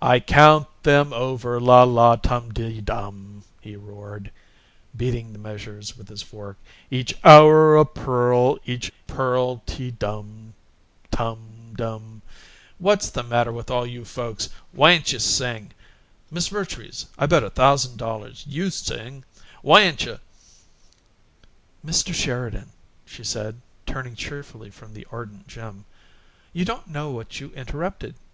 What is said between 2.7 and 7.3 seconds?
DUM," he roared, beating the measures with his fork. "EACH